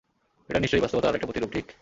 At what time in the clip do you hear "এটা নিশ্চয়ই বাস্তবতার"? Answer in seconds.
0.49-1.09